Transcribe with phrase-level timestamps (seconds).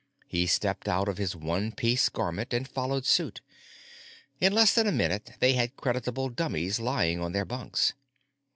[0.25, 3.39] He stepped out of his one piece garment and followed suit.
[4.39, 7.93] In less than a minute they had creditable dummies lying on their bunks.